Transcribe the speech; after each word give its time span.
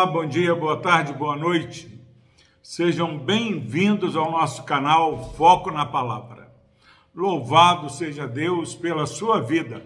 Olá, 0.00 0.10
bom 0.10 0.26
dia, 0.26 0.54
boa 0.54 0.78
tarde, 0.78 1.12
boa 1.12 1.36
noite. 1.36 2.00
Sejam 2.62 3.18
bem-vindos 3.18 4.16
ao 4.16 4.32
nosso 4.32 4.64
canal 4.64 5.34
Foco 5.34 5.70
na 5.70 5.84
Palavra. 5.84 6.50
Louvado 7.14 7.90
seja 7.90 8.26
Deus 8.26 8.74
pela 8.74 9.04
sua 9.04 9.42
vida. 9.42 9.84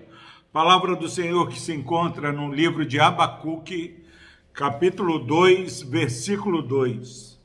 Palavra 0.53 0.95
do 0.95 1.09
Senhor 1.09 1.49
que 1.49 1.59
se 1.59 1.75
encontra 1.75 2.31
no 2.31 2.55
livro 2.55 2.87
de 2.87 3.01
Abacuque, 3.01 4.05
capítulo 4.53 5.19
2, 5.19 5.83
versículo 5.83 6.63
2. 6.63 7.37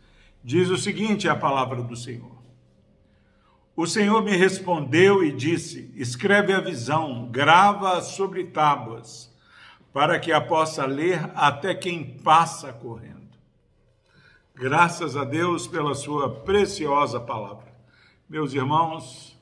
Diz 0.43 0.69
o 0.69 0.77
seguinte: 0.77 1.27
a 1.27 1.35
palavra 1.35 1.81
do 1.81 1.95
Senhor. 1.95 2.37
O 3.75 3.87
Senhor 3.87 4.21
me 4.21 4.37
respondeu 4.37 5.23
e 5.23 5.31
disse: 5.31 5.91
Escreve 5.95 6.53
a 6.53 6.59
visão, 6.59 7.29
grava 7.31 7.99
sobre 8.03 8.43
tábuas 8.43 9.28
para 9.99 10.17
que 10.17 10.31
a 10.31 10.39
possa 10.39 10.85
ler 10.85 11.29
até 11.35 11.75
quem 11.75 12.05
passa 12.05 12.71
correndo. 12.71 13.37
Graças 14.55 15.17
a 15.17 15.25
Deus 15.25 15.67
pela 15.67 15.93
sua 15.93 16.29
preciosa 16.29 17.19
palavra. 17.19 17.67
Meus 18.29 18.53
irmãos, 18.53 19.37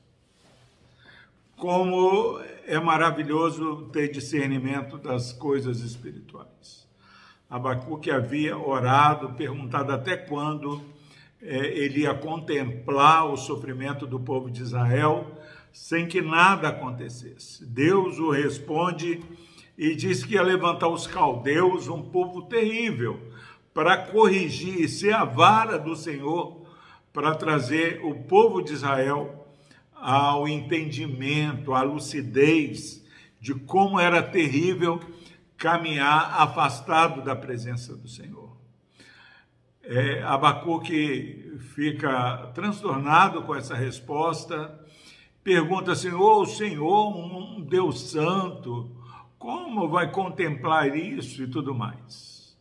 como 1.56 2.40
é 2.66 2.76
maravilhoso 2.80 3.88
ter 3.92 4.10
discernimento 4.10 4.98
das 4.98 5.32
coisas 5.32 5.78
espirituais. 5.78 6.88
Abacuque 7.48 8.10
havia 8.10 8.58
orado, 8.58 9.34
perguntado 9.34 9.92
até 9.92 10.16
quando 10.16 10.82
é, 11.40 11.68
ele 11.68 12.00
ia 12.00 12.14
contemplar 12.14 13.30
o 13.30 13.36
sofrimento 13.36 14.08
do 14.08 14.18
povo 14.18 14.50
de 14.50 14.60
Israel 14.60 15.24
sem 15.72 16.08
que 16.08 16.20
nada 16.20 16.70
acontecesse. 16.70 17.64
Deus 17.64 18.18
o 18.18 18.30
responde 18.32 19.22
e 19.78 19.94
diz 19.94 20.24
que 20.24 20.34
ia 20.34 20.42
levantar 20.42 20.88
os 20.88 21.06
caldeus, 21.06 21.86
um 21.86 22.02
povo 22.02 22.42
terrível, 22.42 23.32
para 23.72 23.96
corrigir 23.96 24.80
e 24.80 24.88
ser 24.88 25.14
a 25.14 25.24
vara 25.24 25.78
do 25.78 25.94
Senhor 25.94 26.66
para 27.12 27.36
trazer 27.36 28.04
o 28.04 28.24
povo 28.24 28.60
de 28.60 28.72
Israel 28.72 29.46
ao 29.94 30.48
entendimento, 30.48 31.72
à 31.72 31.82
lucidez 31.82 33.04
de 33.40 33.54
como 33.54 34.00
era 34.00 34.20
terrível 34.20 35.00
caminhar 35.56 36.40
afastado 36.40 37.22
da 37.22 37.36
presença 37.36 37.96
do 37.96 38.08
Senhor. 38.08 38.56
É, 39.84 40.22
Abacuque 40.24 41.56
fica 41.74 42.50
transtornado 42.52 43.42
com 43.42 43.54
essa 43.54 43.76
resposta, 43.76 44.78
pergunta 45.42 45.92
assim: 45.92 46.10
oh, 46.10 46.42
o 46.42 46.46
Senhor, 46.46 47.16
um 47.16 47.62
Deus 47.62 48.10
santo, 48.10 48.97
como 49.38 49.88
vai 49.88 50.10
contemplar 50.10 50.96
isso 50.96 51.42
e 51.42 51.46
tudo 51.46 51.74
mais? 51.74 52.56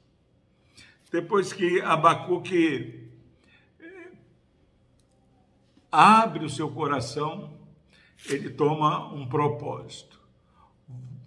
Depois 1.11 1.51
que 1.51 1.81
Abacuque 1.81 3.09
eh, 3.79 4.11
abre 5.91 6.45
o 6.45 6.49
seu 6.49 6.69
coração, 6.69 7.57
ele 8.29 8.49
toma 8.49 9.11
um 9.13 9.27
propósito. 9.27 10.19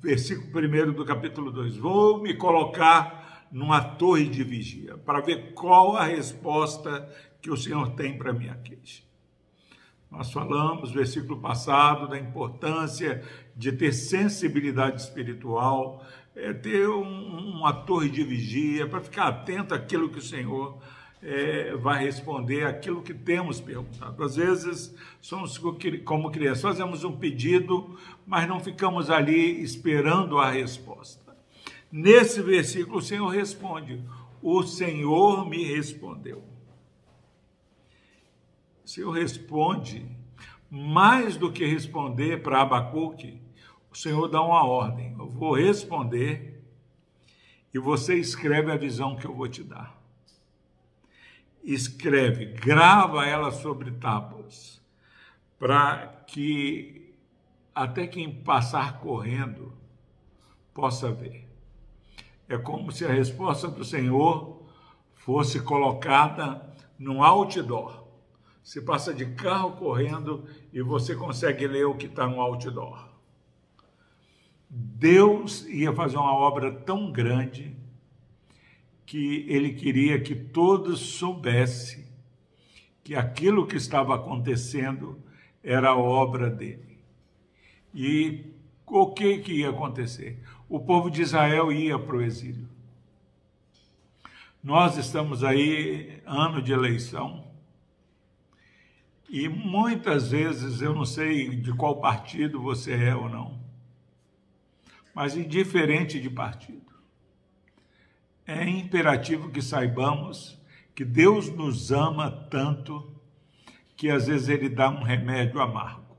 Versículo 0.01 0.67
1 0.67 0.93
do 0.93 1.05
capítulo 1.05 1.51
2: 1.51 1.77
Vou 1.77 2.23
me 2.23 2.35
colocar 2.35 3.49
numa 3.51 3.83
torre 3.83 4.29
de 4.29 4.45
vigia 4.45 4.97
para 4.99 5.21
ver 5.21 5.53
qual 5.55 5.97
a 5.97 6.05
resposta 6.05 7.13
que 7.43 7.51
o 7.51 7.57
Senhor 7.57 7.91
tem 7.95 8.17
para 8.17 8.33
minha 8.33 8.55
queixa. 8.55 9.03
Nós 10.11 10.33
falamos, 10.33 10.91
versículo 10.91 11.41
passado, 11.41 12.09
da 12.09 12.19
importância 12.19 13.23
de 13.61 13.73
ter 13.73 13.93
sensibilidade 13.93 15.03
espiritual, 15.03 16.03
é 16.35 16.51
ter 16.51 16.89
um, 16.89 17.59
uma 17.59 17.75
torre 17.75 18.09
de 18.09 18.25
vigia, 18.25 18.89
para 18.89 19.03
ficar 19.03 19.29
atento 19.29 19.75
àquilo 19.75 20.09
que 20.09 20.17
o 20.17 20.23
Senhor 20.23 20.79
é, 21.23 21.77
vai 21.77 22.03
responder, 22.03 22.65
aquilo 22.65 23.03
que 23.03 23.13
temos 23.13 23.61
perguntado. 23.61 24.25
Às 24.25 24.37
vezes, 24.37 24.97
somos 25.21 25.61
como 26.07 26.31
crianças, 26.31 26.63
fazemos 26.63 27.05
um 27.05 27.15
pedido, 27.15 27.99
mas 28.27 28.49
não 28.49 28.61
ficamos 28.61 29.11
ali 29.11 29.63
esperando 29.63 30.39
a 30.39 30.51
resposta. 30.51 31.37
Nesse 31.93 32.41
versículo, 32.41 32.97
o 32.97 33.03
Senhor 33.03 33.29
responde: 33.29 34.03
O 34.41 34.63
Senhor 34.63 35.47
me 35.47 35.65
respondeu. 35.65 36.43
O 38.83 38.89
Senhor 38.89 39.11
responde, 39.11 40.07
mais 40.71 41.37
do 41.37 41.53
que 41.53 41.67
responder 41.67 42.43
para 42.43 42.63
Abacuque, 42.63 43.50
o 43.91 43.97
Senhor 43.97 44.29
dá 44.29 44.41
uma 44.41 44.65
ordem. 44.65 45.15
Eu 45.19 45.29
vou 45.29 45.55
responder 45.55 46.63
e 47.73 47.79
você 47.79 48.15
escreve 48.15 48.71
a 48.71 48.77
visão 48.77 49.17
que 49.17 49.27
eu 49.27 49.35
vou 49.35 49.49
te 49.49 49.63
dar. 49.63 49.99
Escreve, 51.63 52.47
grava 52.47 53.27
ela 53.27 53.51
sobre 53.51 53.91
tábuas, 53.91 54.81
para 55.59 56.07
que 56.27 57.15
até 57.75 58.07
quem 58.07 58.43
passar 58.43 58.99
correndo 59.01 59.75
possa 60.73 61.13
ver. 61.13 61.49
É 62.49 62.57
como 62.57 62.91
se 62.91 63.05
a 63.05 63.13
resposta 63.13 63.69
do 63.69 63.85
Senhor 63.85 64.63
fosse 65.15 65.61
colocada 65.61 66.75
num 66.99 67.23
outdoor. 67.23 68.05
Você 68.63 68.81
passa 68.81 69.13
de 69.13 69.27
carro 69.35 69.73
correndo 69.73 70.45
e 70.73 70.81
você 70.81 71.15
consegue 71.15 71.67
ler 71.67 71.85
o 71.85 71.97
que 71.97 72.07
está 72.07 72.27
no 72.27 72.41
outdoor. 72.41 73.10
Deus 74.73 75.67
ia 75.67 75.93
fazer 75.93 76.17
uma 76.17 76.33
obra 76.33 76.71
tão 76.71 77.11
grande 77.11 77.77
que 79.05 79.45
ele 79.49 79.73
queria 79.73 80.21
que 80.21 80.37
todos 80.37 81.01
soubessem 81.01 82.07
que 83.03 83.17
aquilo 83.17 83.67
que 83.67 83.75
estava 83.75 84.15
acontecendo 84.15 85.21
era 85.65 85.97
obra 85.97 86.49
dele. 86.49 87.01
E 87.93 88.45
o 88.87 89.09
que, 89.09 89.39
que 89.39 89.55
ia 89.55 89.71
acontecer? 89.71 90.41
O 90.69 90.79
povo 90.79 91.11
de 91.11 91.23
Israel 91.23 91.73
ia 91.73 91.99
para 91.99 92.17
o 92.17 92.23
exílio. 92.23 92.69
Nós 94.63 94.97
estamos 94.97 95.43
aí, 95.43 96.23
ano 96.25 96.63
de 96.63 96.73
eleição, 96.73 97.45
e 99.29 99.49
muitas 99.49 100.31
vezes 100.31 100.81
eu 100.81 100.95
não 100.95 101.05
sei 101.05 101.57
de 101.57 101.73
qual 101.73 102.01
partido 102.01 102.61
você 102.61 102.93
é 102.93 103.17
ou 103.17 103.29
não 103.29 103.60
mas 105.15 105.37
indiferente 105.37 106.21
de 106.21 106.31
partido. 106.31 106.81
É 108.47 108.69
imperativo 108.69 109.51
que 109.51 109.63
saibamos 109.63 110.59
que 110.95 111.05
Deus 111.05 111.49
nos 111.49 111.93
ama 111.93 112.31
tanto 112.51 113.15
que 113.97 114.11
às 114.11 114.27
vezes 114.27 114.49
Ele 114.49 114.69
dá 114.69 114.91
um 114.91 115.03
remédio 115.03 115.61
amargo. 115.61 116.17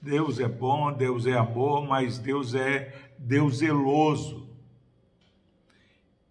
Deus 0.00 0.38
é 0.38 0.48
bom, 0.48 0.92
Deus 0.92 1.26
é 1.26 1.32
amor, 1.32 1.86
mas 1.86 2.18
Deus 2.18 2.54
é 2.54 3.10
Deus 3.18 3.56
zeloso. 3.56 4.48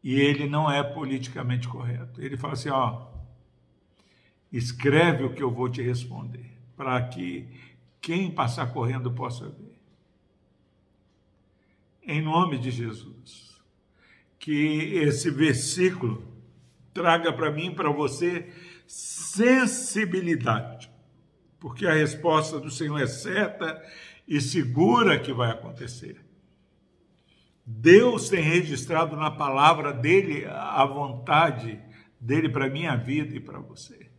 E 0.03 0.19
ele 0.19 0.47
não 0.47 0.72
é 0.72 0.84
politicamente 0.84 1.68
correto. 1.68 2.22
Ele 2.22 2.38
fala 2.38 2.53
assim: 2.53 2.69
ó, 2.69 3.07
escreve 4.51 5.24
o 5.24 5.34
que 5.34 5.41
eu 5.41 5.51
vou 5.51 5.68
te 5.68 5.81
responder, 5.81 6.45
para 6.78 7.01
que 7.07 7.50
quem 8.00 8.31
passar 8.31 8.72
correndo 8.72 9.12
possa 9.12 9.50
ver 9.50 9.64
em 12.05 12.21
nome 12.21 12.57
de 12.57 12.71
Jesus. 12.71 13.55
Que 14.38 14.95
esse 14.95 15.29
versículo 15.29 16.23
traga 16.93 17.33
para 17.33 17.51
mim 17.51 17.73
para 17.73 17.89
você 17.89 18.49
sensibilidade, 18.88 20.89
porque 21.59 21.88
a 21.88 21.94
resposta 21.94 22.59
do 22.59 22.69
Senhor 22.69 23.01
é 23.01 23.07
certa 23.07 23.81
e 24.27 24.39
segura 24.39 25.19
que 25.19 25.33
vai 25.33 25.51
acontecer. 25.51 26.24
Deus 27.65 28.30
tem 28.30 28.44
registrado 28.44 29.15
na 29.15 29.31
palavra 29.31 29.91
dele 29.91 30.45
a 30.45 30.85
vontade 30.85 31.81
dele 32.19 32.47
para 32.47 32.69
minha 32.69 32.95
vida 32.95 33.35
e 33.35 33.39
para 33.39 33.59
você. 33.59 34.12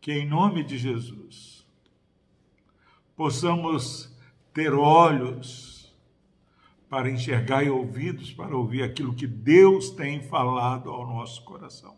Que 0.00 0.12
em 0.12 0.28
nome 0.28 0.62
de 0.62 0.76
Jesus 0.76 1.66
possamos 3.16 4.11
ter 4.52 4.74
olhos 4.74 5.92
para 6.88 7.10
enxergar 7.10 7.64
e 7.64 7.70
ouvidos 7.70 8.32
para 8.32 8.54
ouvir 8.54 8.82
aquilo 8.82 9.14
que 9.14 9.26
Deus 9.26 9.90
tem 9.90 10.22
falado 10.22 10.90
ao 10.90 11.06
nosso 11.06 11.42
coração. 11.42 11.96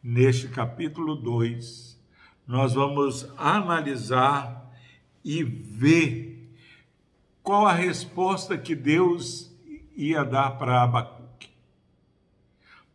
Neste 0.00 0.46
capítulo 0.48 1.16
2, 1.16 2.00
nós 2.46 2.74
vamos 2.74 3.28
analisar 3.36 4.72
e 5.24 5.42
ver 5.42 6.48
qual 7.42 7.66
a 7.66 7.72
resposta 7.72 8.56
que 8.56 8.76
Deus 8.76 9.52
ia 9.96 10.24
dar 10.24 10.52
para 10.52 10.82
Abacuque. 10.82 11.50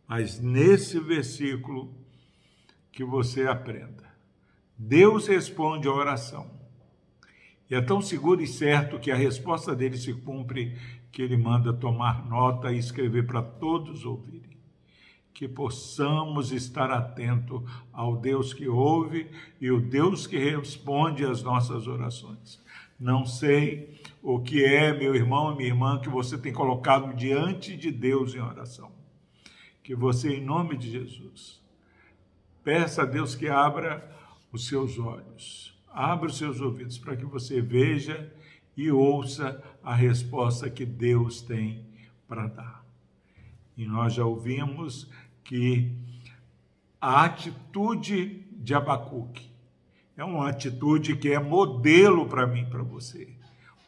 Mas 0.08 0.40
nesse 0.40 0.98
versículo 0.98 1.94
que 2.90 3.04
você 3.04 3.46
aprenda, 3.46 4.04
Deus 4.78 5.26
responde 5.26 5.86
a 5.86 5.92
oração 5.92 6.63
e 7.70 7.74
é 7.74 7.80
tão 7.80 8.00
seguro 8.00 8.42
e 8.42 8.46
certo 8.46 8.98
que 8.98 9.10
a 9.10 9.16
resposta 9.16 9.74
dele 9.74 9.96
se 9.96 10.12
cumpre 10.12 10.76
que 11.10 11.22
ele 11.22 11.36
manda 11.36 11.72
tomar 11.72 12.26
nota 12.26 12.72
e 12.72 12.78
escrever 12.78 13.26
para 13.26 13.42
todos 13.42 14.04
ouvirem. 14.04 14.54
Que 15.32 15.48
possamos 15.48 16.52
estar 16.52 16.90
atento 16.90 17.64
ao 17.92 18.16
Deus 18.16 18.52
que 18.52 18.68
ouve 18.68 19.30
e 19.60 19.70
o 19.70 19.80
Deus 19.80 20.26
que 20.26 20.38
responde 20.38 21.24
às 21.24 21.42
nossas 21.42 21.86
orações. 21.86 22.62
Não 22.98 23.26
sei 23.26 24.00
o 24.22 24.40
que 24.40 24.64
é, 24.64 24.92
meu 24.92 25.14
irmão 25.14 25.52
e 25.52 25.56
minha 25.56 25.68
irmã, 25.68 26.00
que 26.00 26.08
você 26.08 26.38
tem 26.38 26.52
colocado 26.52 27.14
diante 27.14 27.76
de 27.76 27.90
Deus 27.90 28.34
em 28.34 28.40
oração. 28.40 28.92
Que 29.82 29.94
você, 29.94 30.36
em 30.36 30.44
nome 30.44 30.76
de 30.76 30.90
Jesus, 30.90 31.60
peça 32.62 33.02
a 33.02 33.06
Deus 33.06 33.34
que 33.34 33.48
abra 33.48 34.10
os 34.52 34.66
seus 34.66 34.98
olhos, 34.98 35.73
abra 35.94 36.26
os 36.26 36.36
seus 36.36 36.60
ouvidos 36.60 36.98
para 36.98 37.16
que 37.16 37.24
você 37.24 37.60
veja 37.62 38.30
e 38.76 38.90
ouça 38.90 39.62
a 39.82 39.94
resposta 39.94 40.68
que 40.68 40.84
Deus 40.84 41.40
tem 41.40 41.86
para 42.26 42.48
dar. 42.48 42.84
E 43.76 43.86
nós 43.86 44.14
já 44.14 44.24
ouvimos 44.24 45.08
que 45.44 45.92
a 47.00 47.24
atitude 47.24 48.44
de 48.50 48.74
Abacuque 48.74 49.48
é 50.16 50.24
uma 50.24 50.48
atitude 50.48 51.16
que 51.16 51.32
é 51.32 51.38
modelo 51.38 52.26
para 52.26 52.46
mim, 52.46 52.64
para 52.64 52.82
você. 52.82 53.28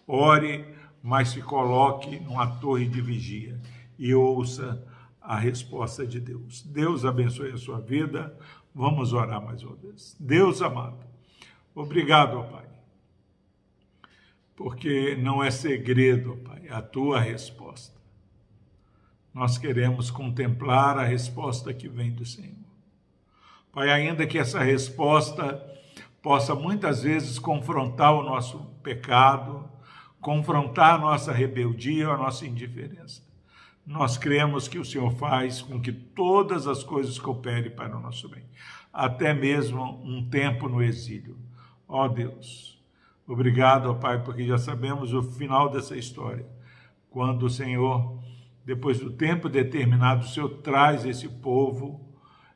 Ore, 0.06 0.64
mas 1.02 1.30
se 1.30 1.42
coloque 1.42 2.20
numa 2.20 2.46
torre 2.46 2.86
de 2.86 3.00
vigia 3.00 3.60
e 3.98 4.14
ouça 4.14 4.84
a 5.20 5.36
resposta 5.36 6.06
de 6.06 6.20
Deus. 6.20 6.62
Deus 6.62 7.04
abençoe 7.04 7.52
a 7.52 7.56
sua 7.56 7.80
vida. 7.80 8.36
Vamos 8.74 9.12
orar 9.12 9.42
mais 9.42 9.62
uma 9.62 9.74
vez. 9.74 10.16
Deus 10.20 10.62
amado, 10.62 10.98
obrigado, 11.76 12.38
ó 12.38 12.42
Pai, 12.42 12.66
porque 14.56 15.14
não 15.16 15.44
é 15.44 15.50
segredo, 15.50 16.32
ó 16.32 16.48
Pai, 16.48 16.68
a 16.68 16.82
tua 16.82 17.20
resposta. 17.20 17.96
Nós 19.32 19.58
queremos 19.58 20.10
contemplar 20.10 20.98
a 20.98 21.04
resposta 21.04 21.72
que 21.74 21.88
vem 21.88 22.10
do 22.10 22.24
Senhor. 22.24 22.56
Pai, 23.70 23.90
ainda 23.90 24.26
que 24.26 24.38
essa 24.38 24.60
resposta 24.60 25.62
possa 26.22 26.54
muitas 26.54 27.02
vezes 27.02 27.38
confrontar 27.38 28.14
o 28.14 28.22
nosso 28.22 28.58
pecado, 28.82 29.70
confrontar 30.18 30.94
a 30.94 30.98
nossa 30.98 31.30
rebeldia, 31.30 32.08
a 32.08 32.16
nossa 32.16 32.46
indiferença. 32.46 33.22
Nós 33.86 34.18
cremos 34.18 34.66
que 34.66 34.78
o 34.78 34.84
Senhor 34.84 35.12
faz 35.12 35.62
com 35.62 35.80
que 35.80 35.92
todas 35.92 36.66
as 36.66 36.82
coisas 36.82 37.18
cooperem 37.18 37.70
para 37.70 37.96
o 37.96 38.00
nosso 38.00 38.28
bem, 38.28 38.42
até 38.92 39.32
mesmo 39.32 40.02
um 40.02 40.28
tempo 40.28 40.68
no 40.68 40.82
exílio. 40.82 41.38
Ó 41.88 42.08
Deus, 42.08 42.82
obrigado, 43.26 43.90
ó 43.90 43.94
Pai, 43.94 44.22
porque 44.22 44.44
já 44.44 44.58
sabemos 44.58 45.12
o 45.12 45.22
final 45.22 45.70
dessa 45.70 45.96
história, 45.96 46.46
quando 47.10 47.44
o 47.46 47.50
Senhor, 47.50 48.18
depois 48.64 48.98
do 48.98 49.12
tempo 49.12 49.48
determinado, 49.48 50.24
o 50.24 50.28
Senhor 50.28 50.48
traz 50.58 51.04
esse 51.04 51.28
povo 51.28 52.00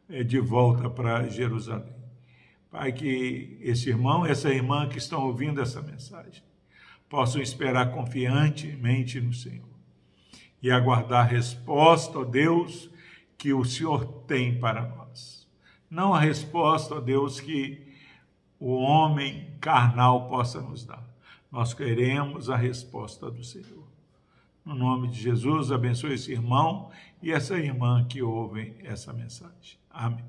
eh, 0.09 0.25
de 0.25 0.41
volta 0.41 0.91
para 0.91 1.29
Jerusalém. 1.29 1.95
Pai, 2.71 2.93
que 2.93 3.59
esse 3.61 3.89
irmão, 3.89 4.25
essa 4.25 4.53
irmã 4.53 4.89
que 4.89 4.99
estão 4.99 5.27
ouvindo 5.27 5.61
essa 5.61 5.81
mensagem, 5.81 6.43
possam 7.09 7.43
esperar 7.43 7.93
confiantemente 7.93 9.21
no 9.21 9.33
Senhor 9.33 9.69
e 10.63 10.71
aguardar 10.71 11.25
a 11.25 11.29
resposta, 11.29 12.19
ó 12.19 12.25
Deus, 12.25 12.91
que 13.37 13.53
o 13.53 13.65
Senhor 13.65 14.05
tem 14.27 14.59
para 14.59 14.83
nós. 14.83 15.49
Não 15.91 16.15
a 16.15 16.21
resposta, 16.21 16.95
ó 16.95 17.01
Deus, 17.01 17.41
que 17.41 17.90
o 18.61 18.75
homem 18.75 19.49
carnal 19.61 20.29
possa 20.29 20.61
nos 20.61 20.85
dar. 20.85 21.03
Nós 21.51 21.73
queremos 21.75 22.51
a 22.51 22.57
resposta 22.57 23.31
do 23.31 23.43
Senhor. 23.43 23.89
No 24.65 24.75
nome 24.75 25.09
de 25.09 25.21
Jesus, 25.21 25.73
abençoe 25.73 26.13
esse 26.13 26.31
irmão 26.31 26.91
e 27.23 27.33
essa 27.33 27.57
irmã 27.59 28.05
que 28.05 28.23
ouvem 28.23 28.77
essa 28.85 29.13
mensagem. 29.13 29.79
Amém. 29.91 30.25